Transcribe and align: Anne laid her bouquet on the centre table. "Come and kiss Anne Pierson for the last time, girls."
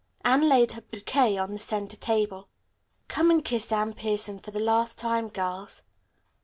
Anne 0.25 0.49
laid 0.49 0.71
her 0.71 0.81
bouquet 0.81 1.37
on 1.37 1.51
the 1.51 1.59
centre 1.59 1.95
table. 1.95 2.47
"Come 3.07 3.29
and 3.29 3.45
kiss 3.45 3.71
Anne 3.71 3.93
Pierson 3.93 4.39
for 4.39 4.49
the 4.49 4.57
last 4.57 4.97
time, 4.97 5.29
girls." 5.29 5.83